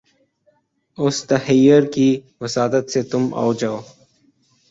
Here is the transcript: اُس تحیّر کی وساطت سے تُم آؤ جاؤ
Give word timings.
اُس 0.97 1.17
تحیّر 1.29 1.83
کی 1.93 2.09
وساطت 2.41 2.85
سے 2.93 3.01
تُم 3.09 3.23
آؤ 3.41 3.51
جاؤ 3.59 3.79